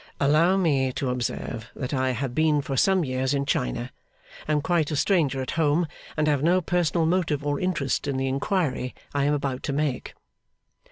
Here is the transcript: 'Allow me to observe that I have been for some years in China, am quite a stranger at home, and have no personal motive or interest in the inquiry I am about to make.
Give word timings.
'Allow 0.19 0.57
me 0.57 0.91
to 0.93 1.11
observe 1.11 1.69
that 1.75 1.93
I 1.93 2.09
have 2.09 2.33
been 2.33 2.63
for 2.63 2.75
some 2.75 3.05
years 3.05 3.35
in 3.35 3.45
China, 3.45 3.91
am 4.47 4.59
quite 4.63 4.89
a 4.89 4.95
stranger 4.95 5.43
at 5.43 5.51
home, 5.61 5.85
and 6.17 6.27
have 6.27 6.41
no 6.41 6.59
personal 6.59 7.05
motive 7.05 7.45
or 7.45 7.59
interest 7.59 8.07
in 8.07 8.17
the 8.17 8.27
inquiry 8.27 8.95
I 9.13 9.25
am 9.25 9.33
about 9.35 9.61
to 9.61 9.73
make. 9.73 10.15